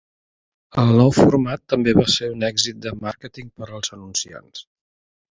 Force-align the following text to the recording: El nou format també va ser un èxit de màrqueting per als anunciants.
El 0.83 0.93
nou 0.99 1.09
format 1.17 1.61
també 1.73 1.93
va 1.99 2.05
ser 2.13 2.29
un 2.35 2.45
èxit 2.47 2.79
de 2.85 2.93
màrqueting 3.01 3.51
per 3.59 3.69
als 3.77 3.93
anunciants. 3.99 4.65